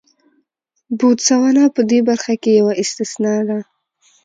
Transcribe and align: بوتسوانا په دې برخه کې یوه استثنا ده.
بوتسوانا 0.97 1.65
په 1.75 1.81
دې 1.89 1.99
برخه 2.09 2.33
کې 2.41 2.51
یوه 2.59 2.73
استثنا 2.83 3.35
ده. 3.47 3.59